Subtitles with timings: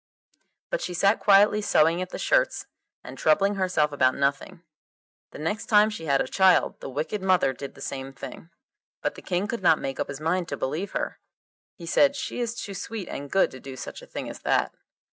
[0.71, 2.65] But she sat quietly sewing at the shirts
[3.03, 4.63] and troubling herself about nothing.
[5.29, 8.49] The next time she had a child the wicked mother did the same thing,
[9.03, 11.19] but the King could not make up his mind to believe her.
[11.75, 14.73] He said, 'She is too sweet and good to do such a thing as that.